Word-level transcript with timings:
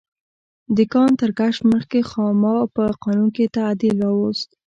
د 0.75 0.77
کان 0.93 1.09
تر 1.21 1.29
کشف 1.39 1.61
مخکې 1.73 1.99
خاما 2.09 2.55
په 2.75 2.83
قانون 3.03 3.29
کې 3.35 3.53
تعدیل 3.57 3.95
راوست. 4.05 4.49